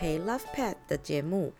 [0.00, 1.52] 陪 Love Pet 的节目。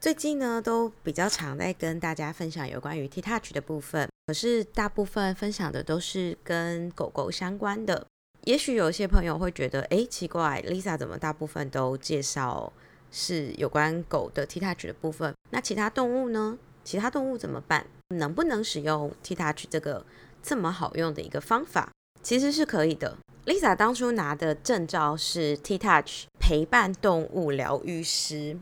[0.00, 8.06] 最近呢，都比较常在跟大家分享有关于 T Touch 的部分，可是大部分分享的都是跟狗狗相关的。
[8.44, 12.72] 也许有些朋友会觉得，哎，奇怪，Lisa 怎么大部分都介绍
[13.10, 15.34] 是有关狗的 T Touch 的部分？
[15.50, 16.58] 那其他动物呢？
[16.82, 17.86] 其他动物怎么办？
[18.16, 20.06] 能不能使用 T Touch 这个
[20.42, 21.90] 这么好用的一个方法？
[22.22, 23.18] 其实是可以的。
[23.44, 28.58] Lisa 当初拿的证照是 T Touch 陪伴动物疗愈师，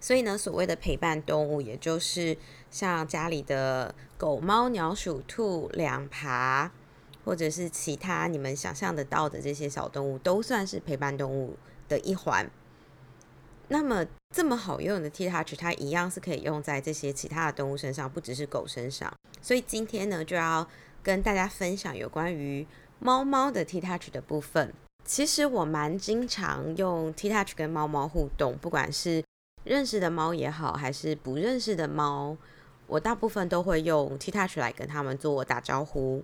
[0.00, 2.36] 所以呢，所谓的陪伴动物，也就是
[2.72, 6.72] 像家里的狗、猫、鸟、鼠、兔、两爬，
[7.24, 11.56] 或者是其他你们想象得到的这些小动物，都算是陪伴动物
[11.88, 12.50] 的一环。
[13.68, 14.04] 那么
[14.34, 19.16] 这么好用的 T Touch，它一样是可以用在这些其他的动物身上，不只是狗身上。
[19.40, 20.66] 所以今天呢，就要
[21.04, 22.66] 跟大家分享有关于。
[23.00, 24.74] 猫猫的 T Touch 的部分，
[25.08, 29.24] 其实我蛮经常用 T Touch 跟猫猫互动，不管是
[29.64, 32.36] 认识的猫也好，还是不认识的猫，
[32.86, 36.22] 我大部分都会用 T Touch 来跟他们做打招呼。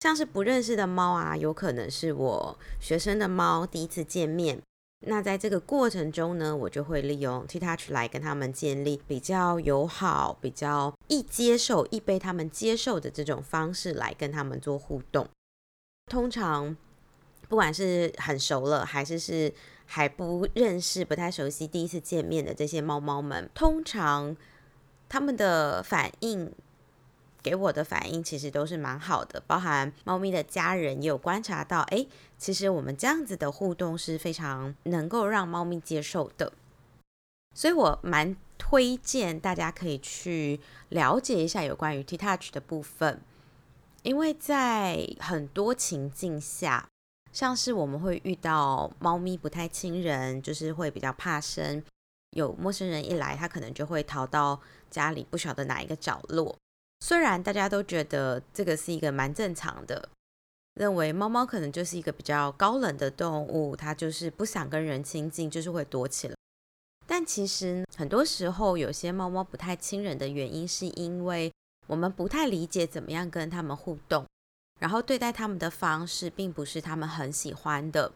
[0.00, 4.60] 像是不认识的猫啊，有可能是我学生的猫第一次见面，
[5.06, 15.28] 那在这个过程中呢，我就会利用 T Touch 来跟他们建立比较友好、比较易接受、易被他们接受的这种方式来跟他们做互动。
[16.06, 16.76] 通常，
[17.50, 19.52] 不管是很熟了，还是是
[19.86, 24.36] 还不认识、不太熟悉、第一次见面的这些猫猫们，通常
[25.08, 26.54] 他们的反应
[27.42, 29.42] 给我的反应其实都是蛮好的。
[29.48, 32.06] 包含猫咪的家人也有观察到，哎，
[32.38, 36.52] 其实我们这样子的互动是非常能够让猫咪接受的。
[37.56, 43.20] 所以我蛮推荐大家可以去了解一下有关于 T Touch 的部分。
[44.02, 46.88] 因为在很多情境下，
[47.32, 51.82] 像是我们会遇到猫咪不太亲人，就是会比较怕生，
[52.30, 54.60] 有陌生人一来，它可能就会逃到
[54.90, 56.56] 家里不晓得哪一个角落。
[57.00, 60.08] 虽然大家都觉得这个是一个蛮正常的，
[60.74, 66.34] 认为猫猫可能就是一个比较高冷的动物，它就是不想跟人亲近，就是会躲起来。
[67.06, 71.52] 但其实很多时候，有些猫猫不太亲人的原因，是因为。
[71.86, 74.24] 我们不太理解怎么样跟它们互动，
[74.80, 78.10] 然后对待他们的方式并不是他们很喜欢的，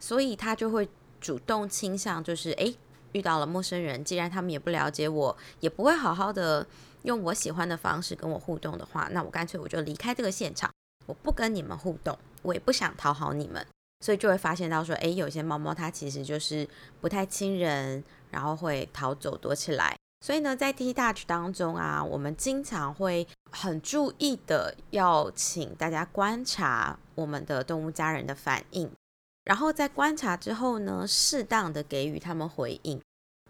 [0.00, 0.88] 所以他就会
[1.20, 2.74] 主动倾向，就是诶，
[3.12, 6.66] 遇到了陌生人，既然他们也不了解我，也不会好好的
[7.02, 10.72] 用我喜欢的方式跟我互动的话，那我干脆我就离开这个现场，
[11.06, 13.64] 我不跟你们互动，我也不想讨好你们，
[14.00, 16.66] 所以就会发现到说，诶，有些猫猫它其实就是
[17.02, 19.94] 不太亲人，然后会逃走躲起来。
[20.22, 28.90] 所以呢，在 T Touch 当中啊，我们经常会很注意的，要请大家观察我们的动物家人的反应，
[29.44, 33.00] 然后在观察之后呢，适当的给予他们回应。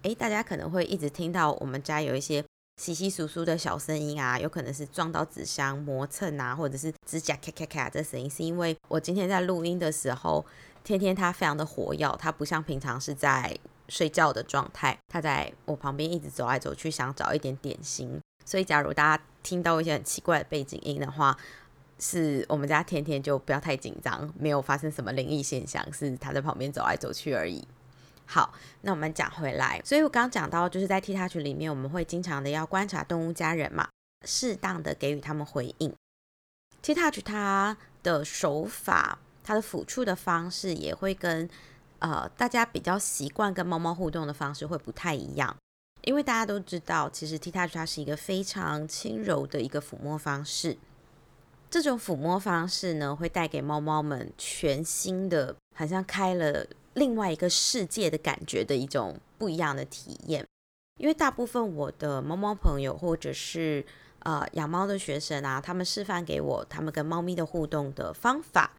[0.02, 2.44] 诶，大家可能会一直听到我们家有一些
[2.80, 10.46] 稀稀疏疏的小声音啊，有可能是撞到纸箱磨蹭啊，或者是指甲咔咔咔这声音，是因为我今天在录音的时候，
[10.84, 13.58] 天天它非常的活跃，它不像平常是在。
[13.90, 18.18] 睡觉的状态，他在我旁边一直走来走去，想找一点点心。
[18.46, 21.36] 所以，假如大家听到一些很奇怪的背景音的话，
[21.98, 27.66] 是我们家甜甜就不要太紧张，没有发生什么灵异现象，是他在旁边走来走去而已。
[28.26, 33.88] 好，那我们讲回来，所以我刚刚讲到，就是在 T Touch 里面，我们会经常的要观察动物家人嘛，
[34.24, 35.92] 适当的给予他们回应。
[36.80, 41.50] T Touch 它的手法，它的抚触的方式也会跟。
[42.00, 45.56] 呃，大家比较习惯跟猫猫互动的方式会不太一样，
[46.02, 50.76] 因为大家都知道，其实 T Touch 它是一个非常轻柔的一个抚摸方式。
[51.70, 60.44] 这种抚摸方式呢，会带给猫猫们全新的，好像开了另外一个世界的感觉的一种不一样的体验。
[60.98, 63.84] 因为大部分我的猫猫朋友或者是
[64.20, 68.72] 呃养猫的学生啊，他们示范给我他们跟猫咪的互动的方法。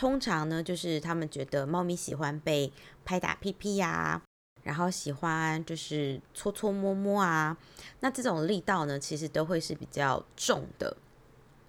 [0.00, 2.72] 通常呢，就是他们觉得猫咪喜欢被
[3.04, 4.22] 拍打屁屁呀，
[4.62, 7.54] 然后喜欢就是搓搓摸摸啊，
[8.00, 10.96] 那这种力道呢，其实都会是比较重的。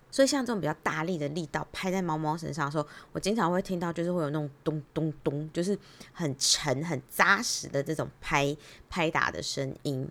[0.09, 5.77] 所以像这种比较大力的力道拍在猫猫身上的时候，我经常会听到就是会有那种咚咚咚，就是
[6.13, 8.55] 很沉很扎实的这种拍
[8.89, 10.09] 拍打的声音。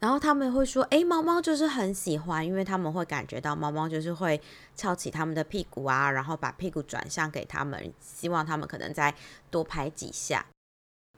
[0.00, 4.40] 然后他们会说：“哎，猫猫就是很喜欢，因为他们会感觉到猫猫就是会
[4.76, 9.12] 翘起他们的屁股啊，然后把屁股转向给他们，希望他们可能再
[9.50, 10.46] 多拍几下。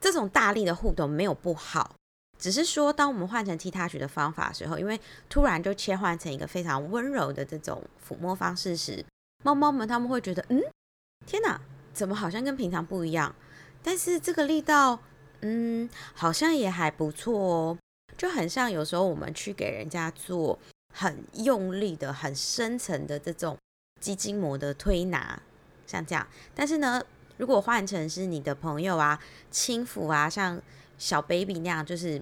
[0.00, 1.94] 这种大力的互动没有不好，
[2.38, 4.98] 只是说当我们换成 T touch 的方法时候，因为
[5.28, 9.04] 突然就切换成一个非常温柔的这种抚摸方式时，
[9.44, 10.58] 猫猫们他们会觉得，嗯，
[11.26, 11.60] 天哪，
[11.92, 13.34] 怎么好像跟平常不一样？
[13.82, 14.98] 但是这个力道
[15.42, 17.78] 嗯，好像也还不错哦，
[18.20, 20.58] 就很像有时候我们去给人家做
[20.94, 23.56] 很用力的、很深层的这种
[23.98, 25.40] 肌筋膜的推拿，
[25.86, 26.26] 像这样。
[26.54, 27.02] 但是呢，
[27.38, 29.18] 如果换成是你的朋友啊、
[29.50, 30.60] 轻抚啊，像
[30.98, 32.20] 小 baby 那样，就是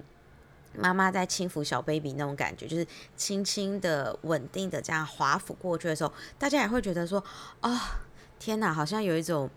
[0.72, 2.86] 妈妈在轻抚小 baby 那种感觉，就是
[3.16, 7.18] 轻轻的、稳定的这样滑抚过去的时候，大家也会觉得说，
[7.60, 7.76] 哦，
[8.38, 9.50] 天哪，好像有一种。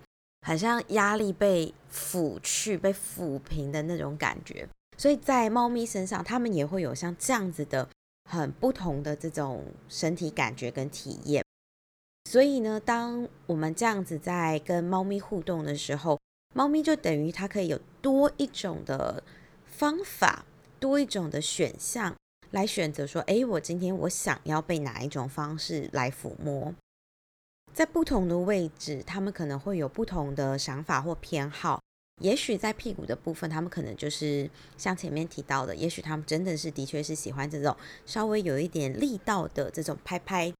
[0.47, 4.67] 很像压力被抚去、被抚平的那种感觉，
[5.01, 7.89] 所以在猫咪身上，它们也会有像这样子的
[8.29, 11.43] 很不同的这种身体感觉跟体验。
[12.29, 16.19] 所以呢，当我们这样子在跟猫咪互动的时候，
[16.53, 19.23] 猫咪就等于它可以有多一种的
[19.65, 20.45] 方法、
[20.79, 22.15] 多一种的选项
[22.51, 26.75] 来选择，说：哎，我今天我想要被哪一种方式来抚摸。
[27.73, 31.81] 在不同的位置，他们可能会有不同的想法或偏好。
[32.21, 37.75] 也许在屁股的部分，他们可能就是像前面提到的，也许他们真的是的确是喜欢这种
[38.05, 40.53] 稍微有一点力道的这种拍拍。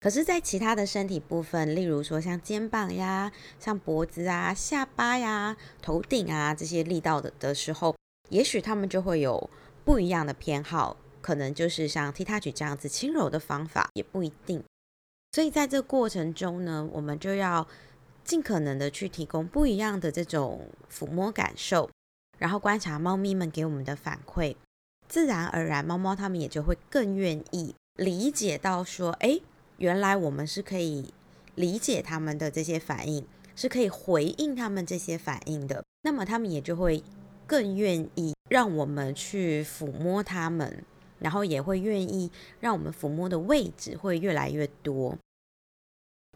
[0.00, 3.30] 可是，在其他的身体部分，例如说像肩膀呀、
[3.60, 7.94] 像脖子啊、下巴呀、头顶啊这些力道的的时候，
[8.28, 9.48] 也许他们就会有
[9.84, 14.64] 不一样的偏好，可能就是像踢踏举这样子轻柔的方法，也不一定。
[15.30, 17.66] 所以在这过程中呢，我们就要
[18.24, 21.90] 尽可能的去提供不一样的这种抚摸感受，
[22.38, 24.56] 然后观察猫咪们给我们的反馈，
[25.08, 29.40] 自然而然，猫猫它们也就会更愿意理解到说，哎，
[29.78, 31.12] 原来我们是可以
[31.54, 37.02] 理解他们的这些反应，是可以回应他们这些反应的，那么他们也就会
[37.46, 40.84] 更愿意让我们去抚摸它们。
[41.18, 45.16] 然后也会愿意让我们抚摸的位置会越来越多，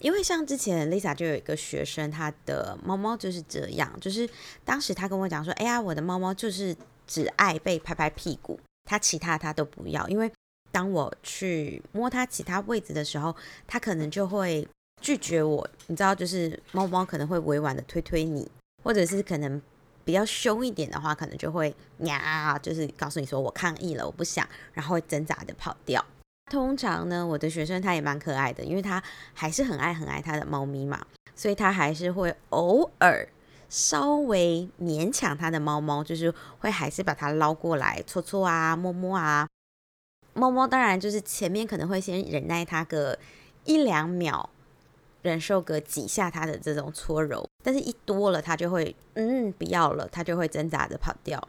[0.02, 4.28] 因为像之前 Lisa 就有一个学生，他的猫猫就是这样，就是
[4.64, 6.76] 当时他跟我讲说：“哎呀，我的猫猫就是
[7.06, 10.30] 只爱被拍拍屁股，它其他它都不要。”因为
[10.70, 13.34] 当我去摸它其他位置的时候，
[13.66, 14.66] 它可能就会
[15.00, 15.68] 拒绝我。
[15.86, 18.50] 你知道，就是猫猫可能会委婉的推推你，
[18.84, 19.60] 或者是可能。
[20.06, 26.06] 比较凶一点的话，可能就会呀，就是告诉你说我抗议了，我不想，然后会挣扎的跑掉。
[26.50, 29.02] 通常呢，我的学生他也蛮可爱的，因为他
[29.34, 31.04] 还是很爱很爱他的猫咪嘛，
[31.34, 33.28] 所以他还是会偶尔
[33.68, 39.46] 稍微勉强他的猫猫，就是会还是把它捞过来搓搓啊、摸摸啊。
[40.34, 43.18] 猫猫当然就是前面可能会先忍耐它个
[43.64, 44.50] 一两秒。
[45.22, 51.48] 忍受个几下它的这种搓揉，但是一多了，它就会嗯不要了，它就会挣扎着跑掉。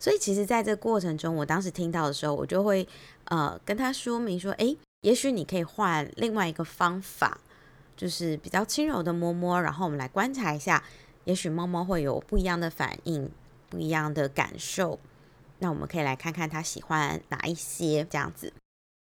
[0.00, 2.88] 所以其实，在这过程中，我当时听到的时候，我就会
[3.26, 7.38] 呃跟他说明说，诶，也许你可以换另外一个方法，
[7.98, 10.82] 就是比较轻柔的摸摸，然后我们来观察一下，
[11.24, 13.30] 也许猫猫会有不一样的反应，
[13.68, 14.98] 不一样的感受。
[15.58, 18.50] 那我们可以来看看他喜欢哪一些这样子。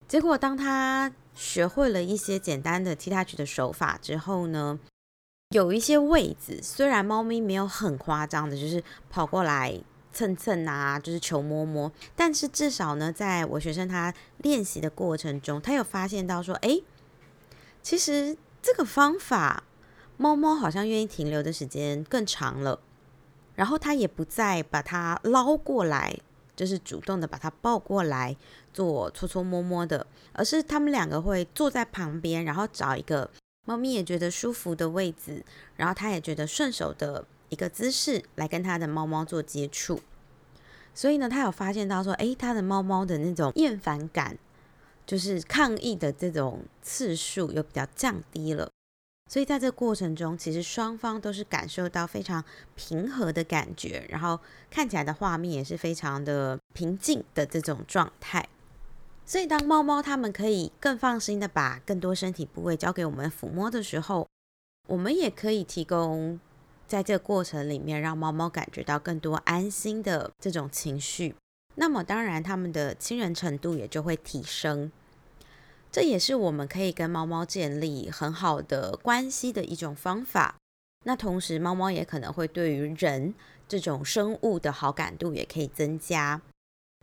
[0.09, 4.81] 结果当他学会了一些简单的踢踏举的手法之后呢，
[5.51, 9.79] 有一些位置虽然猫咪没有很夸张的，就是跑过来
[10.13, 16.81] 蹭蹭啊，就是求摸摸，但是至少呢，在我学生他练习的过程中，他有发现到说，哎，
[17.83, 19.65] 其实这个方法
[20.17, 22.81] 猫猫好像愿意停留的时间更长了，
[23.55, 26.19] 然后他也不再把它捞过来。
[26.57, 28.37] 就是主动的把它抱过来
[28.71, 33.31] 做搓搓摸摸的，而是他们两个会坐在旁边，然后找一个
[33.65, 35.43] 猫咪也觉得舒服的位置，
[35.77, 40.01] 然后它也觉得顺手的一个姿势来跟它的猫猫做接触。
[40.95, 44.37] 所以呢，他有发现到说，诶，他的猫猫的那种厌烦感，
[45.07, 48.69] 就是抗议的这种次数又比较降低了。
[49.31, 58.49] 所以在这过程中，其实双方都是感受到非常平和的感觉，然后看起来的画面也是非常的平静的这种状态。
[59.25, 64.27] 所以当猫猫它们可以更放心的把更多身体部位交给我们抚摸的时候，
[64.89, 66.41] 我们也可以提供
[66.91, 71.37] 在这个过程里面让猫猫感觉到更多安心的这种情绪。
[71.77, 74.91] 那么当然，它们的亲人程度也就会提升。
[75.93, 80.57] 这也是我们可以跟猫猫建立很好的关系的一种方法。
[81.05, 83.33] 那同时，猫猫也可能会对于人
[83.69, 86.43] 这种生物的好感度也可以增加。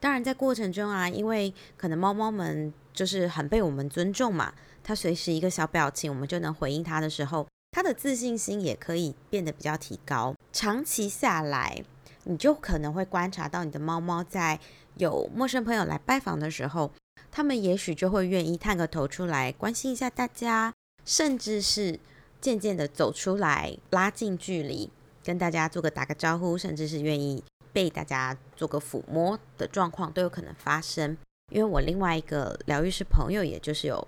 [0.02, 4.54] 当然，在过程中啊，因为可能猫猫们就是很被我们尊重嘛，
[4.84, 10.34] 它随时一个小表情，我们就能回应它的时候，它的自信心也可以变得比较提高。
[10.52, 11.84] 长期下来，
[12.24, 14.60] 你就可能会观察到你的猫猫在
[14.96, 16.92] 有陌生朋友来拜访的时候。
[17.30, 20.74] 他们也许就会愿意探个头出来关心一下大家，
[21.06, 22.00] 甚至是
[22.42, 24.90] 渐渐的走出来拉近距离，
[25.24, 31.16] 跟大家做个打个招呼，甚至是愿意被大家做个抚摸的状况都有可能发生。
[31.52, 34.08] 因为我另外一个疗愈师朋友，也就是有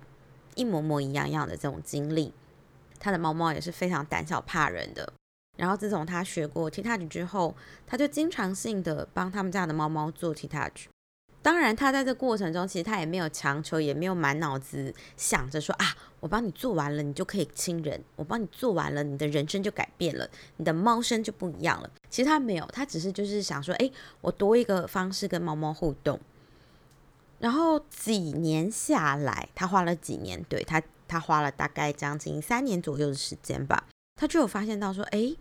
[0.56, 2.32] 一模模一样样的这种经历，
[3.00, 5.12] 他的猫猫也是非常胆小怕人的。
[5.56, 10.86] 然后自从他学过 T touch 之后，他就经常性的帮他们家的猫猫做 T touch。
[11.42, 20.28] 当然，他在这过程中，其实他也没有强求，也没有满脑子想着说啊，我帮你做完了，你就可以亲人；我帮你做完了，你的人生就改变了，
[20.58, 21.90] 你的猫生就不一样了。
[22.10, 23.90] 其实他没有，他只是就是想说，哎，
[24.20, 26.20] 我多一个方式跟猫猫互动。
[27.38, 35.34] 然后几年下来，他花了几年，对他，他花了大概将近三年左右的时间吧，他就有发现到说，哎。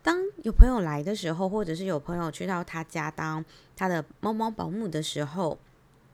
[0.00, 3.44] 当有朋友来的时候，或者是有朋友去到他家当
[3.76, 5.58] 他的猫猫保姆的时候，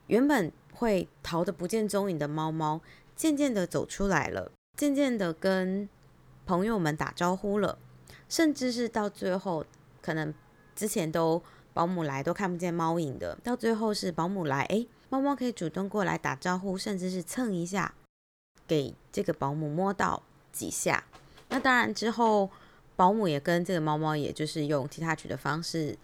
[0.09, 2.81] 原本会逃得不见踪影的猫猫，
[3.15, 5.89] 渐渐的走出来了，渐渐的跟
[6.45, 7.79] 朋友们打招呼了，
[8.29, 9.65] 甚至是到最后，
[10.01, 10.35] 可能
[10.75, 11.41] 之前都
[11.73, 17.95] 保姆来都看不见猫影的，到最后是保姆来，诶，猫猫可以主动过来打招呼，甚至是蹭一下，
[18.67, 21.05] 给这个保姆摸到几下。
[21.49, 22.51] 那当然之后。
[22.97, 25.99] 保姆也跟这个猫猫，也就是用 T touch 的方式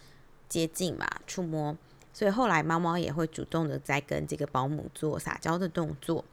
[0.48, 1.76] 接近嘛，触摸，
[2.12, 6.24] 所以后来猫猫也会主动的在跟这个保姆做撒娇的动作。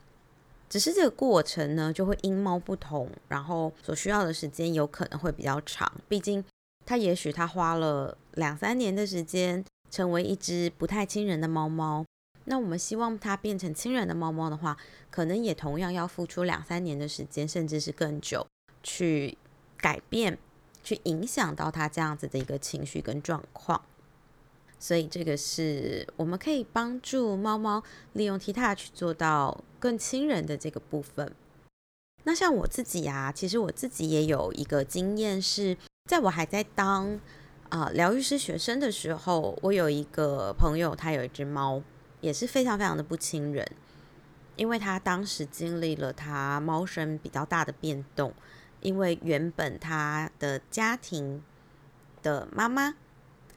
[0.67, 5.91] 只是这个过程呢，就会因猫不同，然后所需要的时间有可能会比较长。
[6.07, 6.43] 毕竟
[6.87, 12.03] 它也许它花了两三年的时间成为一只不太亲人的猫猫，
[12.47, 14.75] 那我们希望它变成亲人的猫猫的话，
[15.11, 18.45] 可能也同样要付出两三年的时间，甚至是更久
[18.81, 19.37] 去
[19.77, 20.37] 改变。
[20.83, 23.81] 去影响到它这样子的一个情绪跟状况，
[24.79, 31.35] 所以这个是我们可以帮助猫猫利用 T touch 做到更亲人的这个部分。
[32.23, 35.75] 那像我自己呀，其实我自己也有一个经验，是
[36.09, 37.19] 在我还在当
[37.67, 41.83] 啊疗愈师学生的时候，我有一个朋友，他有一只猫，
[42.21, 43.65] 也是非常非常的不亲人，
[44.55, 48.33] 因为他当时经历了他猫生比较大的变动。
[48.79, 51.41] 因为原本他的家庭
[52.21, 52.93] 的妈妈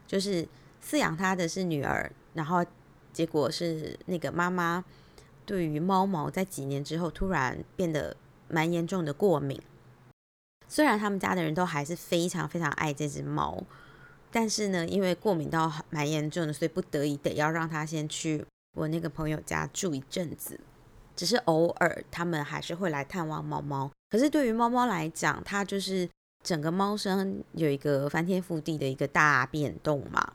[0.07, 0.49] 就是
[0.83, 2.65] 饲养他的是女儿，然后
[3.13, 4.83] 结果是那个妈妈
[5.45, 8.17] 对于猫毛在几年之后突然变得
[8.49, 9.61] 蛮严重的过敏。
[10.67, 13.63] 虽然他们家的人都还是非常非常爱这只猫，
[14.33, 18.47] 但是呢，因为过敏到蛮严重的，所以不得已得要让他先去
[18.77, 20.61] 我那个朋友家住一阵子。
[21.17, 23.91] 只是偶尔他们还是会来探望猫猫。
[24.09, 26.09] 可是对于猫猫来讲，它就是
[26.43, 30.33] 整个猫生有一个翻天覆地的一个大变动嘛。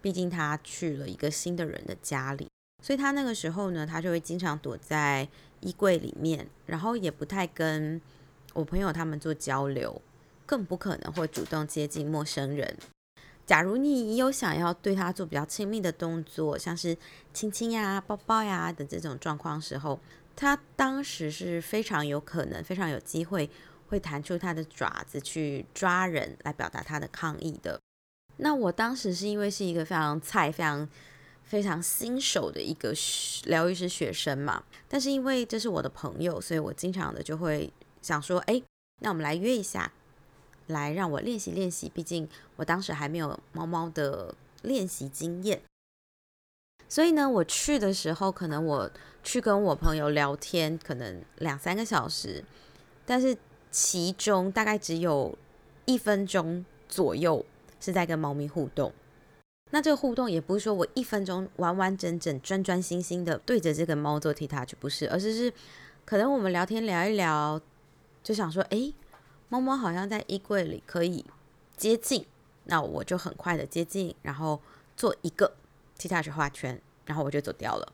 [0.00, 2.48] 毕竟它去了一个新的人的家里，
[2.84, 5.28] 所以它那个时候呢，它就会经常躲在
[5.58, 8.00] 衣柜里面，然后也不太跟
[8.54, 10.00] 我朋友他们做交流，
[10.46, 12.76] 更不可能会主动接近陌生人。
[13.48, 16.94] 假如你有想要对它做比较亲密的动作，像是
[17.32, 19.98] 亲亲呀、抱抱呀的这种状况时候，
[20.36, 23.48] 他当时是非常有可能、非常有机会
[23.88, 27.80] 会弹出他的爪子去抓人，来表达他的抗议的。
[28.36, 30.86] 那我当时是因为是一个非常菜、非常
[31.42, 32.92] 非常新手的一个
[33.46, 38.62] 疗愈师学生嘛，但是因为这是我的朋友，所以我经常的就会想说，哎，
[39.00, 39.90] 那我们来约一下，
[40.68, 41.90] 来让我练习练习。
[41.92, 45.60] 毕竟我当时还没有猫猫的练习经验。
[46.88, 48.90] 所以呢，我去的时候，可能我
[49.22, 52.42] 去跟我朋友聊天，可能两三个小时，
[53.04, 53.36] 但是
[53.70, 55.36] 其中大概只有
[55.84, 57.44] 一分钟左右
[57.78, 58.90] 是在跟猫咪互动。
[59.70, 65.52] 那这个互动也不是说我一分钟完完整整、专专心心的对着这个猫做 T 台剧不是，而是是
[66.06, 67.60] 可能我们聊天聊一聊，
[68.22, 68.90] 就想说，哎，
[69.48, 71.24] 猫猫好像在衣柜里可以
[71.76, 72.26] 接近，
[72.64, 74.60] 那我就很快的接近，然后
[74.96, 75.54] 做一个。
[76.00, 77.92] T touch 画圈，然后我就走掉了。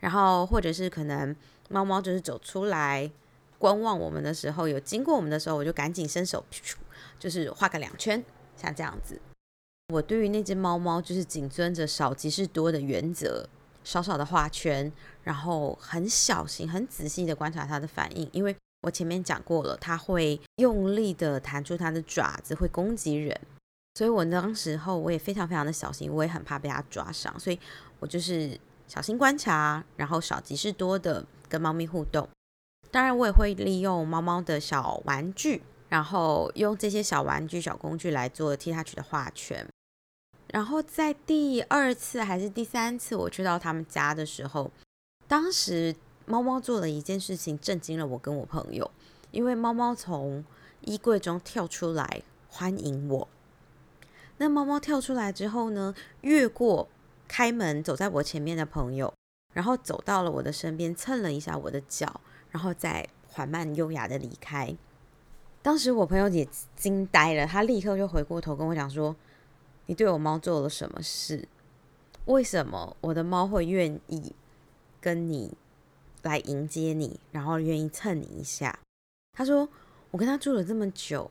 [0.00, 1.34] 然后或者是可能
[1.70, 3.10] 猫猫就是走出来
[3.58, 6.44] 观望我们的时候，有经过我们的时候，我就赶紧伸手，
[7.18, 8.22] 就是画个两圈，
[8.54, 9.18] 像这样子。
[9.94, 13.48] 我对于那只猫猫就是谨遵着少即是多的原则，
[13.82, 14.92] 少少的画圈，
[15.22, 23.38] 然后很小心、很仔细的观察它的反应，因为我前面讲过了，它会用力的弹出它的爪子，会攻击人。
[23.94, 27.58] 所以我当时候我也非常非常的小心，我也很怕被它抓伤，所以
[28.00, 28.58] 我就是
[28.88, 32.28] 小心观察，然后少即是多的跟猫咪互动。
[32.90, 39.66] 当然，我也会利用猫猫的小玩具，然后用这些小玩具、小工具来做替它取的画圈。
[40.48, 44.70] 然后在第二次还是第三次我去到他们家的时候，
[45.26, 45.94] 当时
[46.32, 48.90] 猫猫做了一件事情，震惊了我跟我朋友，
[49.32, 50.42] 因为猫猫从
[50.80, 52.22] 衣柜中跳出来。
[52.48, 53.28] 欢迎我。
[54.38, 56.88] 那猫猫跳出来之后呢，越过
[57.28, 59.12] 开门走在我前面的朋友，
[59.52, 64.74] 然后走到了我的身边，蹭了一下我的脚，然后再缓慢优雅的离开。
[65.60, 69.14] 当时我朋友也惊呆了，他立刻就回过头跟我讲说
[69.84, 71.46] ：“你对我猫做了什么事？
[72.24, 74.34] 为什么我的猫会愿意
[74.98, 75.54] 跟你
[76.22, 78.78] 来迎接你，然后愿意蹭你一下？”
[79.36, 79.68] 他说
[80.10, 81.30] ：“我跟他住了这么久，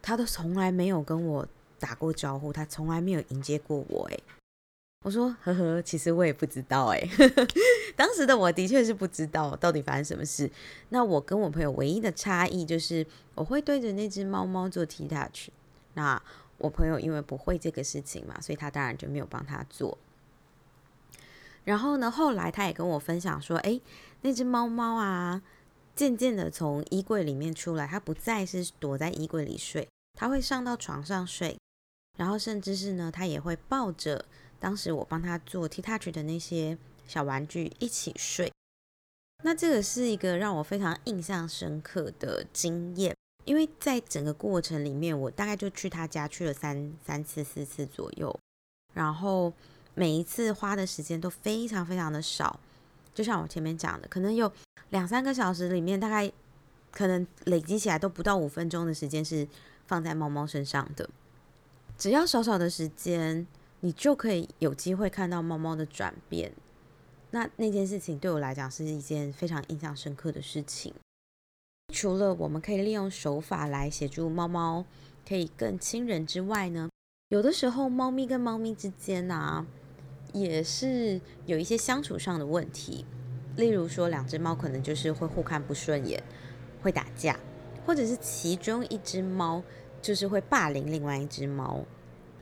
[0.00, 1.46] 他都从来没有跟我
[1.78, 4.22] 打过招呼，他从来没有迎接过我。”诶，
[5.04, 7.08] 我说：“呵呵，其实我也不知道。”诶，
[7.94, 10.50] 当时的我的确是不知道到底发生什么事。
[10.88, 15.50] 那我跟我朋友唯一的差异就是，我会对着那只猫猫做 T touch。
[15.94, 16.20] 那
[16.56, 19.96] 我朋友因为不会这个事情嘛，所以他当然就没有帮他做。
[21.68, 23.78] 然后呢，后来他也跟我分享说：“诶，
[24.22, 25.42] 那只猫猫啊。”
[25.94, 31.58] 渐渐的从衣柜里面出来，它不再是躲在衣柜里睡，它会上到床上睡，
[32.16, 34.24] 然后甚至是呢，它也会抱着
[34.60, 38.52] 当时我帮它做 T touch 的那些小玩具一起睡。
[39.42, 48.32] 那这个是一个让我非常印象深刻的经验，因为在整个过程里面，我大概就去他家去了三三次四次左右，
[48.94, 49.52] 然后
[49.98, 52.58] 每一次花的时间都非常非常的少，
[53.12, 54.50] 就像我前面讲的，可能有。
[54.90, 56.32] 两三个小时里面，大概
[56.90, 59.46] 可能累积起来都不到五分钟的时间是
[59.86, 61.10] 放在猫猫身上的。
[61.98, 63.46] 只要少少的时间，
[63.80, 66.50] 你就可以有机会看到猫猫的转变。
[67.32, 70.94] 那那件事情对我来讲是一件非常印象深刻的事情。
[71.92, 74.86] 除了我们可以利用手法来协助猫猫
[75.28, 76.88] 可以更亲人之外呢，
[77.28, 79.66] 有的时候猫咪跟猫咪之间呢，
[80.32, 83.04] 也是有一些相处上的问题。
[83.56, 86.22] 例如说，两只猫可能就是会互看不顺眼，
[86.80, 87.38] 会打架，
[87.84, 89.62] 或者是其中一只猫
[90.00, 91.84] 就是会霸凌另外一只猫。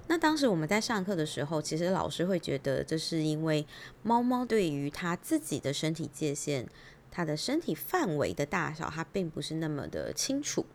[0.09, 3.67] 那当时我们在上课的时候，其实老师会觉得这是因为
[4.03, 6.69] 猫猫对于它自己的身体界限、
[7.11, 10.67] 它的身体范围的大小，它并不是那么的清楚。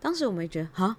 [0.00, 0.96] 当时我们觉得，哈，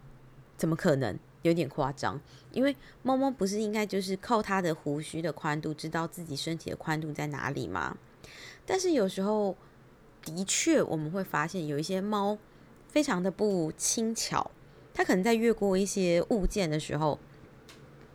[0.56, 1.17] 怎么可能？
[1.43, 2.19] 有点夸张，
[2.51, 7.97] 因为猫猫不是应该就是靠它的胡须的宽度，知道自己身体的宽度在哪里吗？
[8.65, 9.56] 但是有时候，
[10.23, 12.38] 的确我们会发现有一些猫
[12.88, 14.51] 非常的不轻巧，
[14.93, 17.19] 它可能在越过一些物件的时候，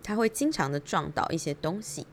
[0.03, 2.07] 它会经常的撞倒一些东西。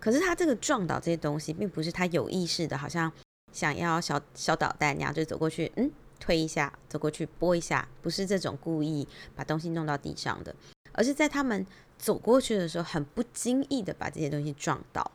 [0.00, 3.10] 可是它这个撞倒这些东西，并不是它有意识的，好像
[3.52, 5.90] 想要小小捣蛋那样就走过去，嗯，
[6.24, 9.06] 推一下，走过去拨一下，不是这种故意
[9.36, 10.56] 把东西弄到地上的，
[10.92, 11.66] 而是在他们
[11.98, 15.12] 走过去的时候，很不经意的把这些东西撞到。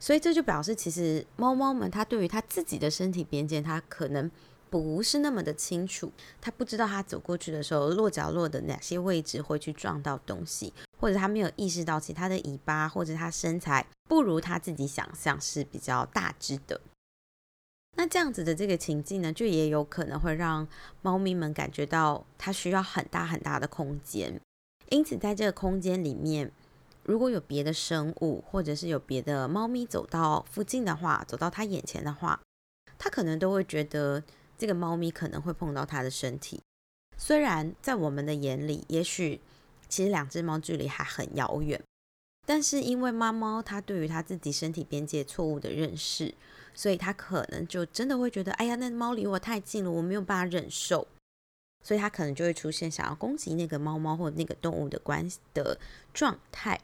[0.00, 4.30] 所以这就表示，其实猫猫们它对于它自己的身体边界，它可能
[4.70, 6.10] 不是那么的清楚。
[6.40, 16.80] 它不知道它走过去的时候，落脚落的哪些位置会去撞到东西，或者它没有意识到，其实它的尾巴或者它身材不如它自己想象是比较大只的。
[17.96, 20.66] 那这样子的这个情境呢，就也有可能会让
[21.02, 24.40] 猫咪们感觉到它需要很大很大的空间。
[24.88, 26.50] 因此，在这个空间里面。
[27.04, 32.40] 如果有别的生物，或者是有别的猫咪走到附近的话，走到它眼前的话，
[32.96, 34.22] 它可能都会觉得
[34.56, 36.62] 这个猫咪可能会碰到它的身体。
[37.18, 39.40] 虽然在我们的眼里，也许
[39.88, 41.82] 其实两只猫距离还很遥远，
[42.46, 46.32] 但是因为猫猫它对于它自己身体边界错误的认识，
[46.74, 51.06] 所以它可能就真的会觉得，哎呀，那猫离我太近了，我没有办法忍受，
[51.82, 55.78] 所以它可能就会出现想要攻击那个猫猫或那个动物的关系的
[56.12, 56.80] 状态。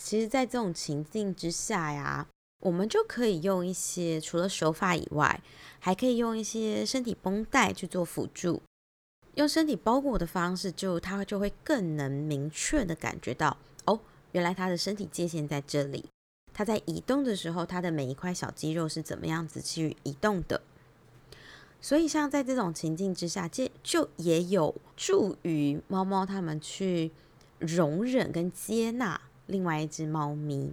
[0.00, 2.26] 其实，在这种情境之下呀，
[2.60, 5.40] 我们就可以用一些除了手法以外，
[5.80, 8.62] 还可以用一些身体绷带去做辅助。
[9.36, 14.00] 用身体包裹的方式，就它就会更能明确的感觉到，哦，
[14.32, 16.06] 原来它的身体界限在这里。
[16.56, 20.62] 它在移动的时候，它的每一块小肌肉是怎么样子去移动的。
[21.82, 27.12] 所以，像在这种情境之下，这就也有助于猫猫它们去
[27.58, 29.20] 容忍跟接纳。
[29.44, 30.72] 另外一只猫咪，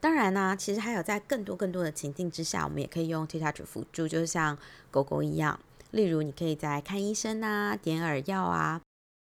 [0.00, 4.56] 当然呢，其实还有在更多更多的情境之下，我们也可以用 T touch 辅助，就像
[4.90, 5.60] 狗狗一样。
[5.90, 8.80] 例如，你可以在看医生啊、点耳药啊、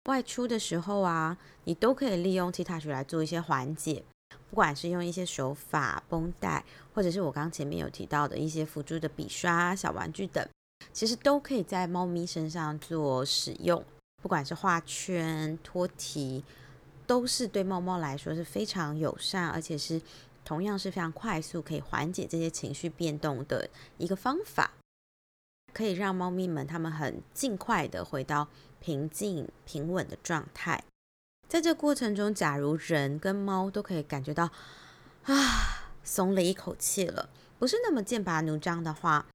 [0.09, 4.03] 外出的时候啊，你都可以利用 T touch 来做一些缓解。
[4.49, 6.63] 不管是用一些手法、绷带，
[6.93, 10.47] 或者是我刚前面有提到的一些辅助的笔刷、小玩具等，
[10.91, 13.83] 其实都可以在猫咪身上做使用。
[14.21, 16.43] 不管是画圈、拖蹄。
[17.05, 20.01] 都是对猫猫来说是非常友善，而且是
[20.43, 24.71] 同样是非常快速，可以缓解这些情绪变动的一个方法，
[25.73, 28.49] 可以让猫咪们它们很尽快的回到
[28.81, 30.83] 平静、平稳的状态。
[31.47, 34.51] 在这过程中，假如人跟猫都可以感觉到
[35.23, 39.25] 啊，松了一口气了，不是那么剑拔弩张的话，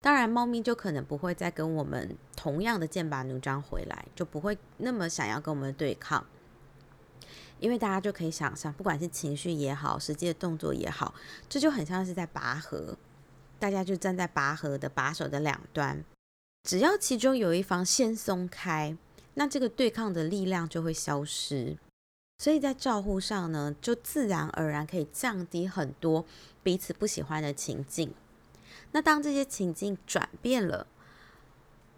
[0.00, 6.24] 当然猫咪就可能不会再跟我们同样的剑拔弩张回来，就不会那么想要跟我们对抗。
[7.60, 11.12] 因为大家就可以想象，不管是情绪也好，实际的动作也好，
[11.48, 12.96] 这就很像是在拔河，
[13.58, 16.04] 大家就站在拔河的把手的两端，
[16.62, 18.96] 只要其中有一方先松开，
[19.38, 21.78] 那这个对抗的力量就会消失，
[22.38, 26.26] 所以在照护上呢，就自然而然可以降低很多
[26.64, 28.12] 彼此不喜欢的情境。
[28.90, 30.88] 那当这些情境转变了。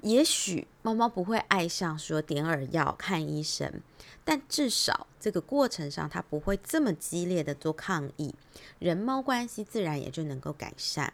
[0.02, 3.82] 也许猫猫不会爱上说点耳药、看医生，
[4.24, 8.34] 但至少这个过程上它不会这么激烈的做抗议，
[8.78, 11.12] 人猫关系自然也就能够改善。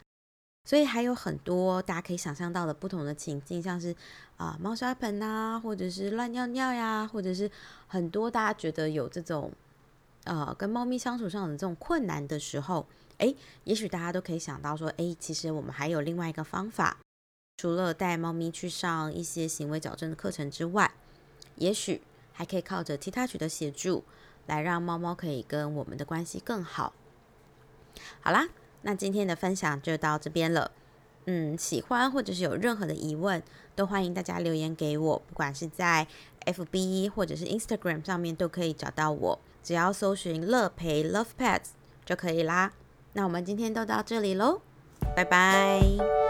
[0.67, 3.97] 所以还有很多大家可以想象到的不同的情境，像是
[4.37, 7.51] 啊猫砂盆啊，或者是乱尿尿呀，或者是
[7.87, 9.53] 很多大家觉得有这种
[10.25, 12.85] 呃跟猫咪相处上的这种困难的时候，
[13.19, 16.99] 诶，也许大家都可以想到说，诶，其实我们还有另外一个方法。
[17.59, 20.93] 除了带猫咪去上一些行为矫正的课程之外，
[21.55, 22.03] 也许
[22.35, 24.05] 还可以靠着 T Touch 的协助，
[24.47, 26.93] 来让猫猫可以跟我们的关系更好。
[28.21, 28.47] 好啦，
[28.87, 30.70] 那今天的分享就到这边了。
[31.25, 33.42] 嗯，喜欢或者是有任何的疑问，
[33.75, 36.07] 都欢迎大家留言给我，不管是在
[36.44, 41.70] FB 或者是 Instagram 上面都可以找到我，只要搜寻乐培 Love Pets
[42.05, 42.72] 就可以啦。
[43.14, 44.61] 那我们今天都到这里喽，
[45.16, 46.26] 拜拜。